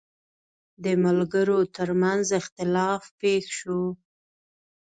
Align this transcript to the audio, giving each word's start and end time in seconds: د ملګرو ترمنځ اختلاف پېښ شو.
د 0.83 0.85
ملګرو 1.03 1.59
ترمنځ 1.75 2.25
اختلاف 2.39 3.01
پېښ 3.21 3.45
شو. 3.59 3.81